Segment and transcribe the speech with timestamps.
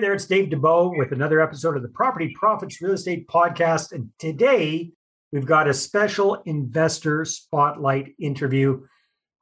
[0.00, 3.92] There, it's Dave Dubeau with another episode of the Property Profits Real Estate Podcast.
[3.92, 4.92] And today
[5.30, 8.80] we've got a special investor spotlight interview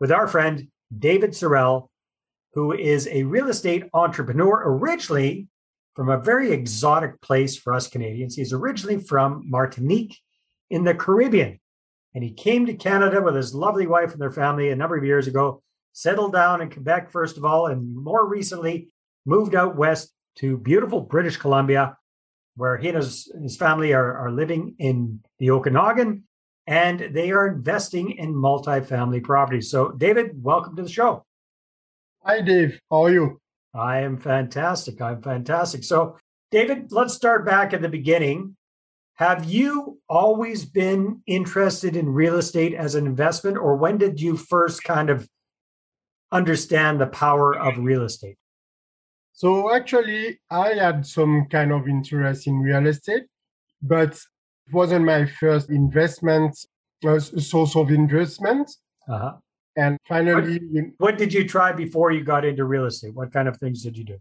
[0.01, 0.67] with our friend
[0.99, 1.93] David Sorel,
[2.55, 5.47] who is a real estate entrepreneur originally
[5.95, 8.35] from a very exotic place for us Canadians.
[8.35, 10.19] He's originally from Martinique
[10.71, 11.61] in the Caribbean.
[12.17, 15.05] And he came to Canada with his lovely wife and their family a number of
[15.05, 18.93] years ago, settled down in Quebec, first of all, and more recently
[19.25, 21.97] moved out west to beautiful British Columbia,
[22.57, 26.25] where he and his, his family are, are living in the Okanagan
[26.69, 29.71] and they are investing in multifamily properties.
[29.71, 31.25] So, David, welcome to the show.
[32.23, 32.79] Hi, Dave.
[32.91, 33.41] How are you?
[33.75, 35.01] I am fantastic.
[35.01, 35.83] I'm fantastic.
[35.83, 36.19] So,
[36.51, 38.55] David, let's start back at the beginning.
[39.15, 44.37] Have you always been interested in real estate as an investment, or when did you
[44.37, 45.27] first kind of
[46.31, 48.37] understand the power of real estate?
[49.39, 53.23] So actually, I had some kind of interest in real estate,
[53.81, 56.59] but it wasn't my first investment,
[57.07, 58.69] uh, source of investment.
[59.09, 59.35] Uh-huh.
[59.77, 63.15] And finally, what, what did you try before you got into real estate?
[63.15, 64.19] What kind of things did you do?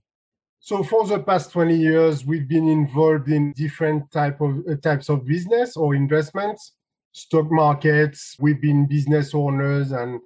[0.59, 5.09] So for the past 20 years, we've been involved in different type of uh, types
[5.09, 6.73] of business or investments,
[7.13, 8.35] stock markets.
[8.39, 10.19] We've been business owners, and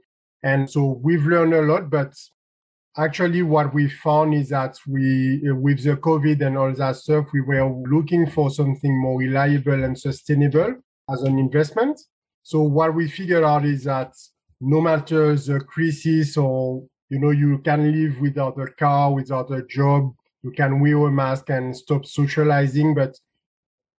[0.43, 1.89] and so we've learned a lot.
[1.89, 2.13] But
[2.97, 7.25] actually what we found is that we uh, with the covid and all that stuff
[7.33, 10.75] we were looking for something more reliable and sustainable
[11.09, 11.99] as an investment.
[12.43, 14.13] So what we figured out is that
[14.59, 19.63] no matter the crisis or you know you can live without a car without a
[19.63, 23.15] job you can wear a mask and stop socializing but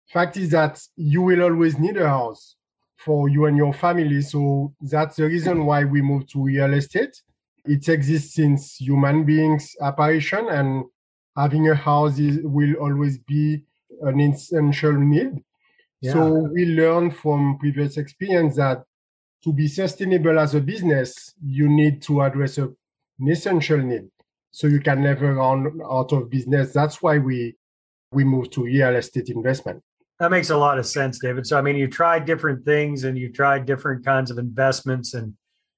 [0.07, 2.55] fact is that you will always need a house
[2.97, 4.21] for you and your family.
[4.21, 7.21] So that's the reason why we moved to real estate
[7.65, 10.83] it exists since human beings apparition and
[11.37, 13.63] having a house is, will always be
[14.01, 15.43] an essential need.
[16.01, 16.13] Yeah.
[16.13, 18.83] so we learn from previous experience that
[19.43, 24.09] to be sustainable as a business you need to address a, an essential need.
[24.51, 26.73] So you can never run out of business.
[26.73, 27.55] That's why we
[28.11, 29.81] we move to real estate investment.
[30.19, 31.47] That makes a lot of sense david.
[31.47, 35.33] So i mean you tried different things and you tried different kinds of investments and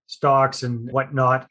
[0.07, 1.47] stocks and whatnot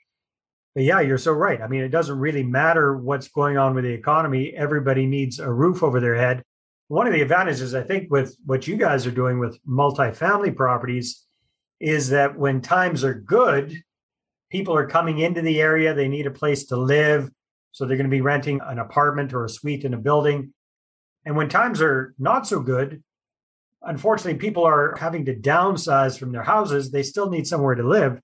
[0.74, 1.60] but yeah, you're so right.
[1.60, 4.52] I mean, it doesn't really matter what's going on with the economy.
[4.56, 6.42] Everybody needs a roof over their head.
[6.88, 11.24] One of the advantages, I think, with what you guys are doing with multifamily properties
[11.80, 13.82] is that when times are good,
[14.50, 17.30] people are coming into the area, they need a place to live.
[17.72, 20.52] So they're going to be renting an apartment or a suite in a building.
[21.24, 23.02] And when times are not so good,
[23.82, 26.90] unfortunately, people are having to downsize from their houses.
[26.90, 28.20] They still need somewhere to live.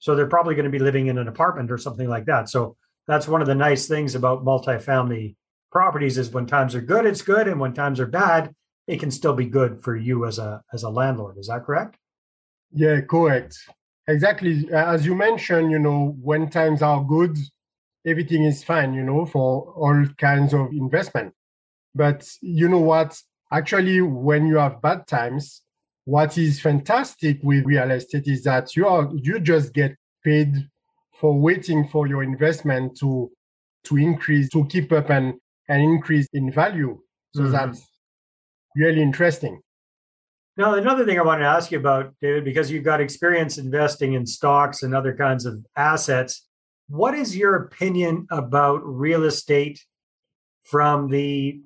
[0.00, 2.48] So they're probably going to be living in an apartment or something like that.
[2.48, 5.36] So that's one of the nice things about multifamily
[5.70, 8.54] properties is when times are good, it's good, and when times are bad,
[8.86, 11.38] it can still be good for you as a as a landlord.
[11.38, 11.96] Is that correct?
[12.72, 13.56] Yeah, correct.
[14.08, 14.68] Exactly.
[14.72, 17.36] As you mentioned, you know, when times are good,
[18.06, 21.32] everything is fine, you know, for all kinds of investment.
[21.94, 23.20] But you know what?
[23.52, 25.62] Actually, when you have bad times,
[26.04, 30.54] what is fantastic with real estate is that you are you just get paid
[31.14, 33.30] for waiting for your investment to
[33.84, 35.34] to increase to keep up and
[35.68, 36.98] and increase in value.
[37.34, 37.52] So mm-hmm.
[37.52, 37.86] that's
[38.76, 39.60] really interesting.
[40.56, 44.12] Now another thing i wanted to ask you about david because you've got experience investing
[44.12, 46.46] in stocks and other kinds of assets
[46.90, 49.80] what is your opinion about real estate
[50.64, 51.60] from the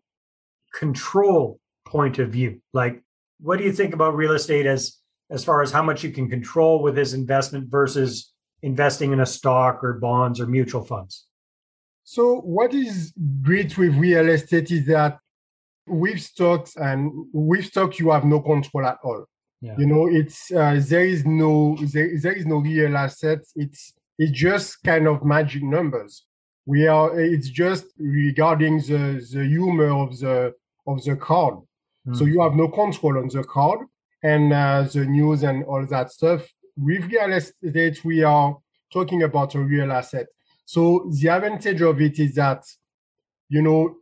[0.74, 2.60] control point of view?
[2.74, 3.02] Like
[3.40, 4.98] what do you think about real estate as
[5.30, 9.26] as far as how much you can control with this investment versus investing in a
[9.26, 11.26] stock or bonds or mutual funds?
[12.04, 13.12] So what is
[13.42, 15.18] great with real estate is that
[15.86, 19.24] with stocks and with stock you have no control at all.
[19.60, 19.74] Yeah.
[19.78, 23.52] You know, it's uh, there is no there, there is no real assets.
[23.56, 26.26] It's it's just kind of magic numbers.
[26.66, 30.54] We are it's just regarding the the humor of the
[30.86, 31.56] of the card.
[32.12, 33.86] So you have no control on the card
[34.22, 36.46] and uh, the news and all that stuff.
[36.76, 38.58] With real estate, we are
[38.92, 40.26] talking about a real asset.
[40.66, 42.64] So the advantage of it is that,
[43.48, 43.96] you know,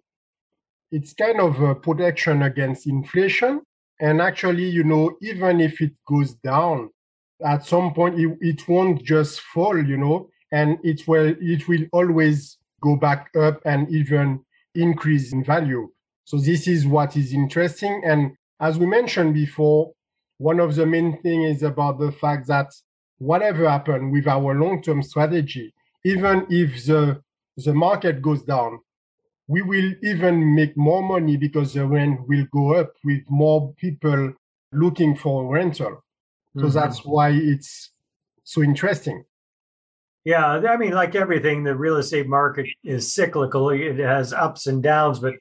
[0.90, 3.62] it's kind of a protection against inflation.
[4.00, 6.90] And actually, you know, even if it goes down,
[7.44, 11.84] at some point it, it won't just fall, you know, and it will it will
[11.93, 14.40] always go back up and even
[14.75, 15.92] increase in value.
[16.25, 18.03] So this is what is interesting.
[18.05, 19.93] And as we mentioned before,
[20.39, 22.73] one of the main things is about the fact that
[23.19, 25.73] whatever happens with our long-term strategy,
[26.05, 27.21] even if the
[27.57, 28.81] the market goes down,
[29.47, 34.33] we will even make more money because the rent will go up with more people
[34.73, 36.03] looking for a rental.
[36.57, 36.71] So mm-hmm.
[36.71, 37.91] that's why it's
[38.45, 39.25] so interesting.
[40.25, 43.71] Yeah, I mean, like everything, the real estate market is cyclical.
[43.71, 45.35] It has ups and downs, but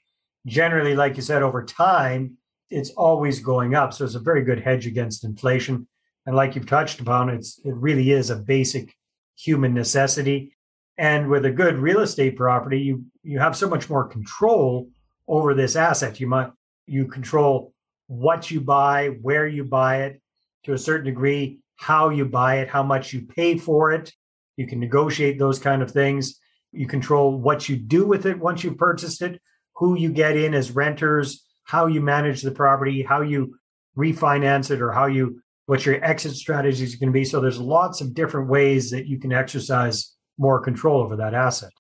[0.46, 2.38] generally, like you said, over time,
[2.70, 3.94] it's always going up.
[3.94, 5.88] So it's a very good hedge against inflation.
[6.26, 8.96] And like you've touched upon, it's it really is a basic
[9.38, 10.56] human necessity.
[10.98, 14.90] And with a good real estate property, you you have so much more control
[15.28, 16.20] over this asset.
[16.20, 16.52] You might
[16.86, 17.74] you control
[18.08, 20.22] what you buy, where you buy it,
[20.64, 24.14] to a certain degree, how you buy it, how much you pay for it.
[24.58, 26.40] You can negotiate those kind of things.
[26.72, 29.42] You control what you do with it once you've purchased it,
[29.82, 33.58] who you get in as renters, how you manage the property, how you
[33.98, 37.26] refinance it, or how you what your exit strategies are going to be.
[37.26, 41.72] So there's lots of different ways that you can exercise more control over that asset.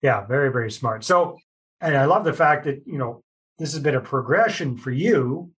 [0.00, 1.02] Yeah, very, very smart.
[1.02, 1.38] So,
[1.80, 3.22] and I love the fact that, you know,
[3.58, 5.50] this has been a progression for you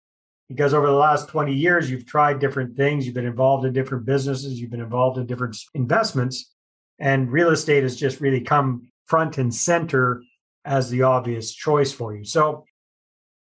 [0.48, 3.04] because over the last 20 years, you've tried different things.
[3.04, 4.60] You've been involved in different businesses.
[4.60, 6.54] You've been involved in different investments.
[7.00, 10.22] And real estate has just really come front and center
[10.70, 12.24] as the obvious choice for you.
[12.24, 12.64] So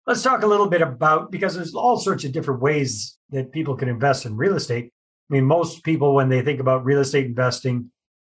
[0.06, 3.76] let's talk a little bit about because there's all sorts of different ways that people
[3.76, 4.86] can invest in real estate.
[5.30, 7.90] I mean, most people, when they think about real estate investing,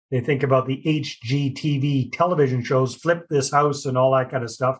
[0.09, 4.49] they think about the HGTV television shows, flip this house and all that kind of
[4.49, 4.79] stuff.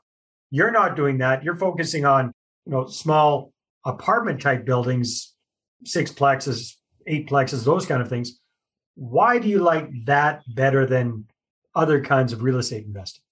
[0.50, 1.44] You're not doing that.
[1.44, 2.34] You're focusing on,
[2.66, 3.54] you know, small
[3.86, 5.36] apartment type buildings,
[5.86, 8.40] six plexes, eight plexes, those kind of things.
[8.96, 11.28] Why do you like that better than
[11.76, 13.24] other kinds of real estate investing?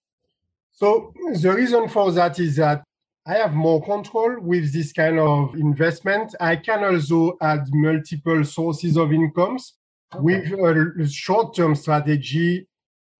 [0.78, 2.84] So the reason for that is that
[3.26, 6.36] I have more control with this kind of investment.
[6.40, 9.74] I can also add multiple sources of incomes.
[10.14, 10.24] Okay.
[10.24, 12.68] With a short-term strategy,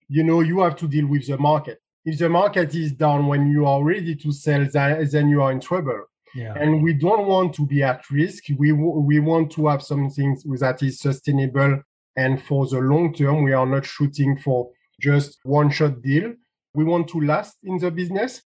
[0.08, 1.82] you know, you have to deal with the market.
[2.04, 5.60] If the market is down when you are ready to sell, then you are in
[5.60, 6.04] trouble.
[6.36, 6.54] Yeah.
[6.56, 8.44] And we don't want to be at risk.
[8.56, 11.82] We we want to have something that is sustainable
[12.16, 13.42] and for the long term.
[13.42, 14.70] We are not shooting for
[15.00, 16.34] just one shot deal.
[16.78, 18.42] We want to last in the business.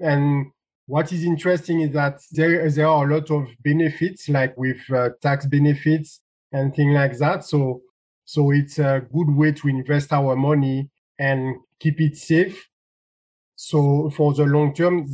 [0.00, 0.46] And
[0.86, 5.10] what is interesting is that there there are a lot of benefits, like with uh,
[5.22, 6.20] tax benefits
[6.50, 7.44] and things like that.
[7.44, 7.82] So
[8.24, 10.90] so it's a good way to invest our money
[11.20, 12.68] and keep it safe.
[13.54, 15.06] So for the long term,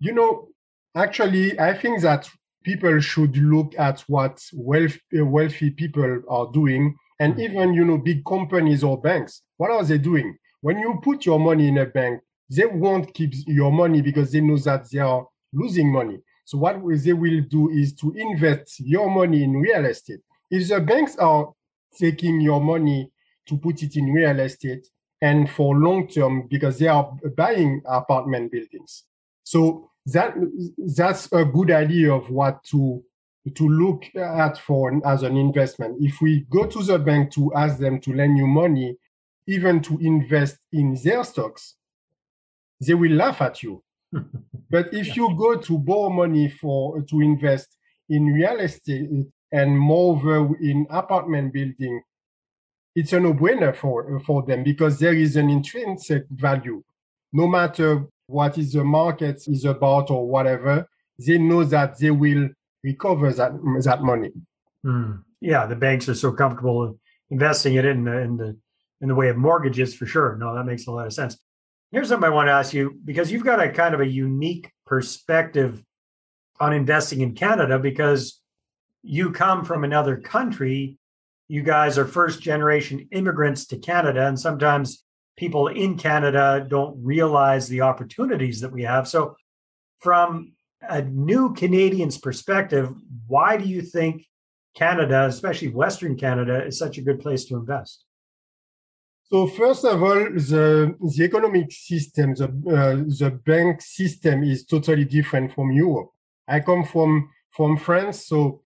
[0.00, 0.48] you know,
[0.96, 2.30] actually, I think that
[2.64, 7.40] people should look at what wealth, uh, wealthy people are doing, and mm.
[7.44, 9.42] even you know big companies or banks.
[9.58, 10.38] What are they doing?
[10.60, 12.20] When you put your money in a bank,
[12.50, 16.18] they won't keep your money because they know that they are losing money.
[16.44, 20.20] So what they will do is to invest your money in real estate.
[20.50, 21.52] If the banks are
[21.98, 23.10] taking your money
[23.48, 24.86] to put it in real estate
[25.20, 29.04] and for long term because they are buying apartment buildings.
[29.44, 30.34] So that
[30.96, 33.02] that's a good idea of what to
[33.54, 35.96] to look at for as an investment.
[36.00, 38.96] If we go to the bank to ask them to lend you money,
[39.48, 41.74] even to invest in their stocks,
[42.80, 43.82] they will laugh at you.
[44.70, 47.76] but if you go to borrow money for to invest
[48.08, 49.08] in real estate
[49.50, 52.00] and moreover in apartment building,
[52.94, 56.82] it's a no-brainer for for them because there is an intrinsic value.
[57.32, 60.86] No matter what is the market is about or whatever,
[61.18, 62.50] they know that they will
[62.84, 63.52] recover that
[63.84, 64.32] that money.
[64.84, 65.22] Mm.
[65.40, 66.98] Yeah, the banks are so comfortable
[67.30, 68.56] investing it in the in the
[69.00, 70.36] in the way of mortgages for sure.
[70.36, 71.38] No, that makes a lot of sense.
[71.90, 74.70] Here's something I want to ask you because you've got a kind of a unique
[74.86, 75.82] perspective
[76.60, 78.40] on investing in Canada because
[79.02, 80.98] you come from another country.
[81.48, 85.04] You guys are first generation immigrants to Canada, and sometimes
[85.36, 89.08] people in Canada don't realize the opportunities that we have.
[89.08, 89.36] So,
[90.00, 90.52] from
[90.82, 92.92] a new Canadian's perspective,
[93.26, 94.26] why do you think
[94.74, 98.04] Canada, especially Western Canada, is such a good place to invest?
[99.30, 105.04] So first of all, the the economic system, the uh, the bank system is totally
[105.04, 106.10] different from Europe.
[106.46, 108.62] I come from from France, so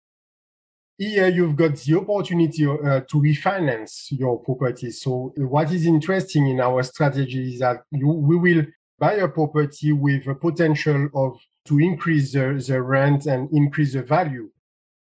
[0.97, 4.93] here you've got the opportunity uh, to refinance your property.
[4.93, 8.65] So what is interesting in our strategy is that you, we will
[9.01, 14.03] buy a property with a potential of to increase the, the rent and increase the
[14.03, 14.49] value.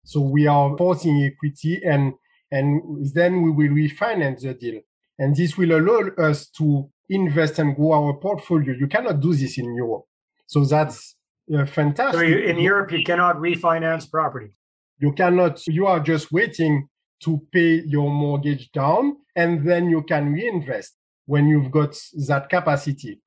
[0.05, 2.15] So we are forcing equity and
[2.53, 2.81] and
[3.13, 4.81] then we will refinance the deal.
[5.19, 8.75] And this will allow us to invest and grow our portfolio.
[8.75, 10.05] You cannot do this in Europe.
[10.47, 11.17] So that's
[11.55, 12.21] uh, fantastic.
[12.21, 14.53] So you, in Europe, you cannot refinance property.
[14.99, 16.89] You cannot, you are just waiting
[17.25, 20.95] to pay your mortgage down and then you can reinvest
[21.27, 21.97] when you've got
[22.29, 23.21] that capacity.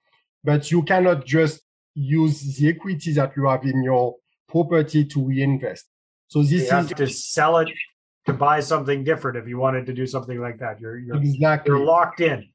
[0.44, 1.62] but you cannot just
[1.94, 4.16] use the equity that you have in your
[4.48, 5.86] property to reinvest.
[6.28, 7.70] So this you have is to sell it
[8.26, 10.80] to buy something different if you wanted to do something like that.
[10.80, 12.48] You're you're, exactly you're locked in.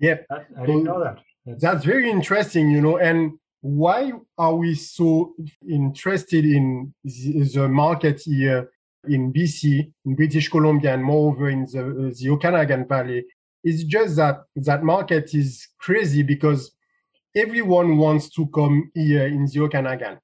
[0.00, 0.26] Yep.
[0.30, 1.18] I, I didn't know that.
[1.46, 2.98] That's, that's very interesting, you know.
[2.98, 5.34] And why are we so
[5.68, 8.70] interested in the, the market here
[9.08, 13.24] in BC, in British Columbia, and moreover in the, the Okanagan Valley?
[13.64, 16.72] It's just that that market is crazy because
[17.36, 20.18] everyone wants to come here in the Okanagan.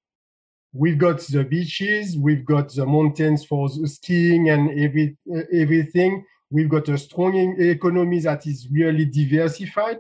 [0.72, 5.16] We've got the beaches, we've got the mountains for the skiing and every,
[5.52, 6.24] everything.
[6.50, 9.98] We've got a strong economy that is really diversified.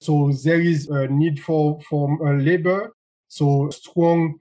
[0.00, 2.92] So there is a need for, for uh, labor.
[3.28, 4.40] So strong,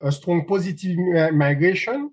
[0.00, 0.96] a strong positive
[1.32, 2.10] migration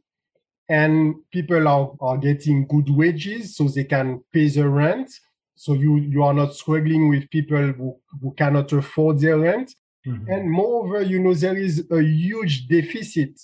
[0.70, 5.12] and people are, are getting good wages so they can pay the rent.
[5.56, 9.74] So you, you are not struggling with people who, who cannot afford their rent.
[10.06, 10.32] Mm-hmm.
[10.32, 13.40] And moreover, you know, there is a huge deficit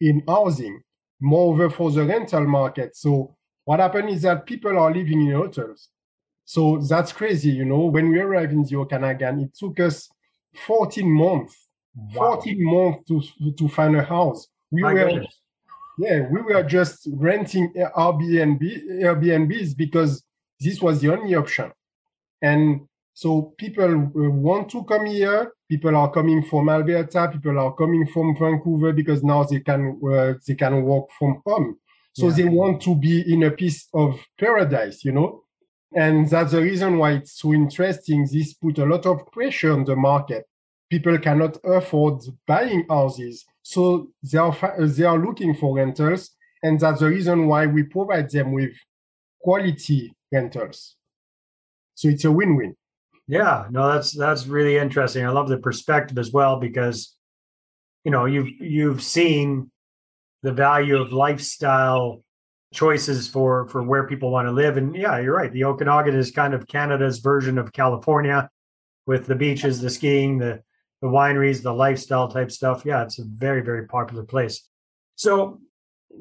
[0.00, 0.80] in housing,
[1.20, 2.96] moreover for the rental market.
[2.96, 5.88] So what happened is that people are living in hotels.
[6.44, 7.86] So that's crazy, you know.
[7.86, 10.08] When we arrived in the Okanagan, it took us
[10.66, 11.68] 14 months,
[12.14, 12.36] wow.
[12.36, 14.46] 14 months to to find a house.
[14.70, 15.40] We My were, goodness.
[15.98, 18.60] yeah, we were just renting Airbnb
[19.02, 20.22] Airbnbs because
[20.60, 21.72] this was the only option.
[22.42, 22.82] And
[23.14, 25.52] so people want to come here.
[25.70, 27.30] People are coming from Alberta.
[27.32, 31.78] People are coming from Vancouver because now they can uh, they can work from home.
[32.12, 32.34] So yeah.
[32.34, 35.44] they want to be in a piece of paradise, you know.
[35.94, 38.26] And that's the reason why it's so interesting.
[38.30, 40.44] This put a lot of pressure on the market.
[40.90, 43.44] People cannot afford buying houses.
[43.62, 46.30] So they are, they are looking for rentals.
[46.64, 48.72] And that's the reason why we provide them with
[49.40, 50.96] quality rentals.
[51.94, 52.74] So it's a win-win.
[53.26, 55.24] Yeah, no, that's that's really interesting.
[55.24, 57.14] I love the perspective as well because
[58.04, 59.70] you know you've you've seen
[60.42, 62.22] the value of lifestyle
[62.74, 64.76] choices for for where people want to live.
[64.76, 65.50] And yeah, you're right.
[65.52, 68.50] The Okanagan is kind of Canada's version of California
[69.06, 70.62] with the beaches, the skiing, the
[71.00, 72.82] the wineries, the lifestyle type stuff.
[72.84, 74.68] Yeah, it's a very very popular place.
[75.16, 75.60] So,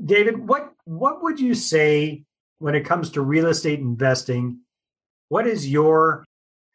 [0.06, 2.24] David, what what would you say
[2.60, 4.60] when it comes to real estate investing?
[5.28, 6.24] What is your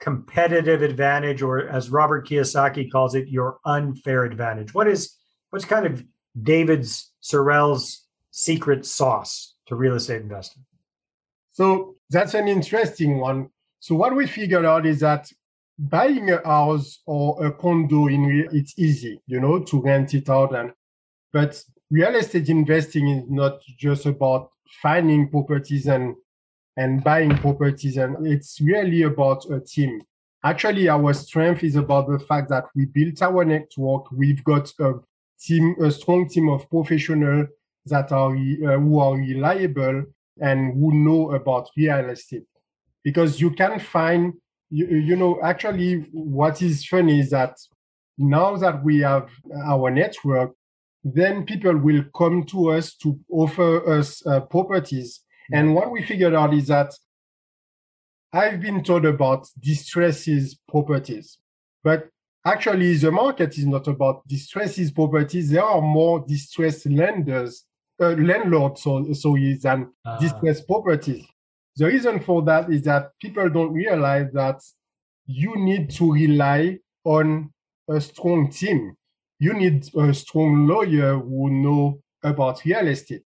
[0.01, 4.75] competitive advantage, or as Robert Kiyosaki calls it, your unfair advantage?
[4.75, 5.17] What is
[5.51, 6.05] what's kind of
[6.41, 10.65] David's Sorel's secret sauce to real estate investing?
[11.53, 13.51] So that's an interesting one.
[13.81, 15.31] So what we figured out is that
[15.79, 20.55] buying a house or a condo in it's easy, you know, to rent it out
[20.55, 20.73] and
[21.33, 24.51] but real estate investing is not just about
[24.83, 26.15] finding properties and
[26.79, 30.01] and buying properties and it's really about a team.
[30.45, 34.11] Actually, our strength is about the fact that we built our network.
[34.13, 34.93] We've got a
[35.41, 37.49] team, a strong team of professionals
[37.87, 40.05] that are uh, who are reliable
[40.41, 42.45] and who know about real estate
[43.03, 44.35] because you can find
[44.71, 47.57] you, you know actually what is funny is that
[48.19, 49.29] now that we have
[49.67, 50.53] our network
[51.05, 55.21] then people will come to us to offer us uh, properties
[55.53, 56.93] and what we figured out is that
[58.33, 61.39] i've been told about distresses properties
[61.83, 62.09] but
[62.45, 67.65] actually the market is not about distresses properties there are more distressed lenders
[68.01, 70.19] uh, landlord, so so is an uh.
[70.19, 71.29] distressed property.
[71.77, 74.61] The reason for that is that people don't realize that
[75.27, 77.53] you need to rely on
[77.89, 78.95] a strong team.
[79.39, 83.23] You need a strong lawyer who know about real estate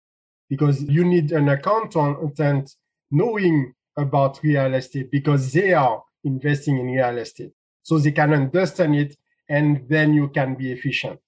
[0.52, 2.76] because you need an accountant
[3.10, 7.52] knowing about real estate because they are investing in real estate.
[7.82, 9.16] So they can understand it
[9.48, 11.20] and then you can be efficient.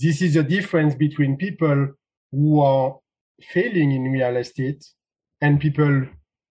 [0.00, 1.88] This is the difference between people
[2.32, 2.96] who are
[3.52, 4.82] failing in real estate
[5.42, 6.06] and people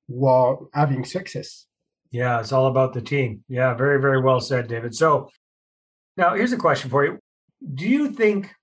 [0.08, 1.65] who are having success.
[2.12, 3.43] Yeah, it's all about the team.
[3.48, 4.93] Yeah, very, very well said, David.
[4.93, 5.32] So
[6.15, 7.17] now here's a question for you.
[7.74, 8.53] Do you think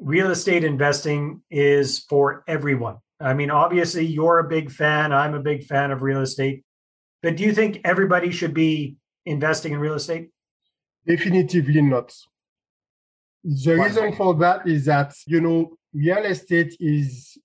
[0.00, 2.96] real estate investing is for everyone?
[3.20, 5.12] I mean, obviously, you're a big fan.
[5.12, 6.64] I'm a big fan of real estate.
[7.22, 10.30] But do you think everybody should be investing in real estate?
[11.06, 12.14] Definitively not.
[13.44, 17.38] The reason for that is that, you know, real estate is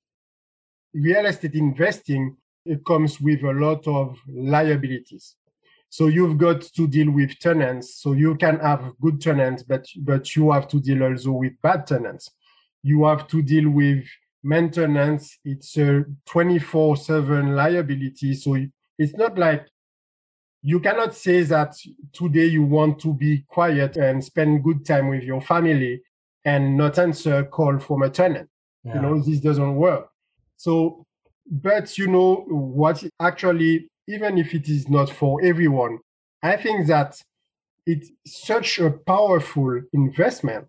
[0.93, 5.35] real estate investing it comes with a lot of liabilities
[5.89, 10.35] so you've got to deal with tenants so you can have good tenants but but
[10.35, 12.31] you have to deal also with bad tenants
[12.85, 14.05] you have to deal with
[14.43, 18.55] maintenance it's a 24/7 liability so
[18.97, 19.65] it's not like
[20.61, 21.75] you cannot say that
[22.11, 26.01] today you want to be quiet and spend good time with your family
[26.43, 28.49] and not answer a call from a tenant.
[28.83, 28.95] Yeah.
[28.95, 30.09] You know, this doesn't work.
[30.57, 31.05] So,
[31.45, 35.99] but you know what actually, even if it is not for everyone,
[36.41, 37.21] I think that
[37.85, 40.65] it's such a powerful investment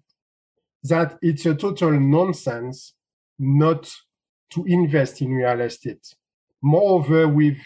[0.84, 2.94] that it's a total nonsense
[3.38, 3.90] not
[4.50, 6.14] to invest in real estate.
[6.62, 7.58] Moreover, with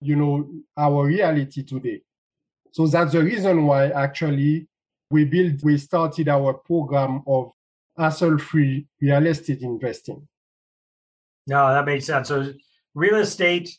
[0.00, 2.02] you know our reality today.
[2.72, 4.66] So that's the reason why actually
[5.10, 7.52] we built, we started our program of
[7.96, 10.26] hassle-free real estate investing.
[11.46, 12.28] No, that makes sense.
[12.28, 12.52] So
[12.94, 13.70] real estate,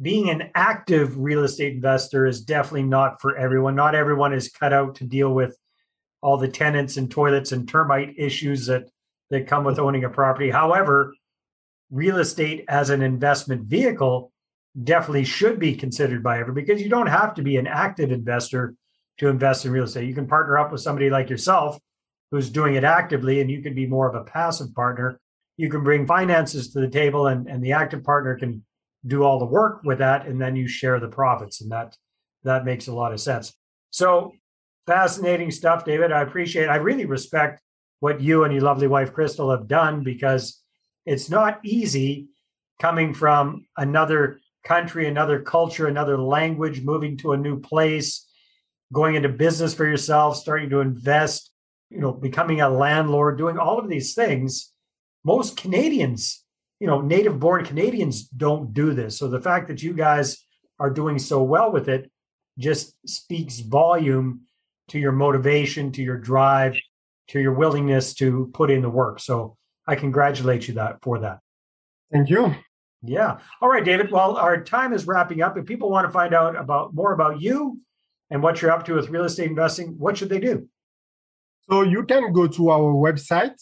[0.00, 3.74] being an active real estate investor is definitely not for everyone.
[3.74, 5.56] Not everyone is cut out to deal with
[6.24, 8.88] all the tenants and toilets and termite issues that
[9.30, 10.50] that come with owning a property.
[10.50, 11.12] However,
[11.90, 14.32] real estate as an investment vehicle
[14.82, 18.74] definitely should be considered by everyone because you don't have to be an active investor
[19.18, 20.08] to invest in real estate.
[20.08, 21.78] You can partner up with somebody like yourself
[22.30, 25.20] who's doing it actively, and you can be more of a passive partner.
[25.58, 28.64] You can bring finances to the table, and, and the active partner can
[29.06, 31.96] do all the work with that, and then you share the profits, and that
[32.44, 33.54] that makes a lot of sense.
[33.90, 34.32] So
[34.86, 36.12] fascinating stuff, David.
[36.12, 36.64] I appreciate.
[36.64, 36.70] It.
[36.70, 37.60] I really respect
[38.00, 40.60] what you and your lovely wife Crystal have done because
[41.06, 42.28] it's not easy
[42.80, 48.26] coming from another country, another culture, another language, moving to a new place
[48.92, 51.50] going into business for yourself, starting to invest,
[51.90, 54.72] you know, becoming a landlord, doing all of these things.
[55.24, 56.44] Most Canadians,
[56.80, 59.18] you know, native born Canadians don't do this.
[59.18, 60.38] So the fact that you guys
[60.78, 62.10] are doing so well with it
[62.58, 64.42] just speaks volume
[64.88, 66.76] to your motivation, to your drive,
[67.28, 69.20] to your willingness to put in the work.
[69.20, 71.38] So I congratulate you that for that.
[72.12, 72.54] Thank you.
[73.02, 73.38] Yeah.
[73.60, 74.10] All right, David.
[74.10, 75.58] Well, our time is wrapping up.
[75.58, 77.80] If people want to find out about more about you
[78.30, 80.68] and what you're up to with real estate investing, what should they do?
[81.68, 83.60] So you can go to our website,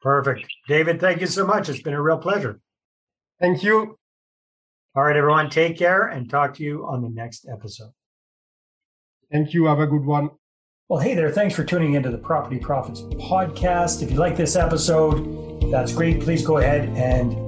[0.00, 0.46] Perfect.
[0.68, 1.68] David, thank you so much.
[1.68, 2.60] It's been a real pleasure.
[3.40, 3.98] Thank you.
[4.94, 7.90] All right, everyone, take care and talk to you on the next episode.
[9.30, 9.66] Thank you.
[9.66, 10.30] Have a good one.
[10.88, 11.30] Well, hey there.
[11.30, 14.02] Thanks for tuning into the Property Profits podcast.
[14.02, 16.22] If you like this episode, that's great.
[16.22, 17.47] Please go ahead and